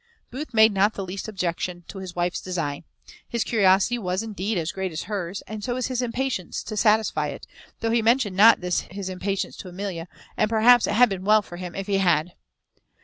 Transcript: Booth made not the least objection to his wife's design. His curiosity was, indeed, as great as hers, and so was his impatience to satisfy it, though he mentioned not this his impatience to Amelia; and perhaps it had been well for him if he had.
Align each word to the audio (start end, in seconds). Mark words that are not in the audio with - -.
Booth 0.31 0.51
made 0.51 0.71
not 0.73 0.95
the 0.95 1.05
least 1.05 1.27
objection 1.27 1.83
to 1.87 1.99
his 1.99 2.15
wife's 2.15 2.41
design. 2.41 2.85
His 3.29 3.43
curiosity 3.43 3.99
was, 3.99 4.23
indeed, 4.23 4.57
as 4.57 4.71
great 4.71 4.91
as 4.91 5.03
hers, 5.03 5.43
and 5.45 5.63
so 5.63 5.75
was 5.75 5.89
his 5.89 6.01
impatience 6.01 6.63
to 6.63 6.75
satisfy 6.75 7.27
it, 7.27 7.45
though 7.81 7.91
he 7.91 8.01
mentioned 8.01 8.35
not 8.35 8.61
this 8.61 8.81
his 8.89 9.09
impatience 9.09 9.55
to 9.57 9.69
Amelia; 9.69 10.07
and 10.37 10.49
perhaps 10.49 10.87
it 10.87 10.93
had 10.93 11.07
been 11.09 11.23
well 11.23 11.43
for 11.43 11.57
him 11.57 11.75
if 11.75 11.85
he 11.85 11.99
had. 11.99 12.33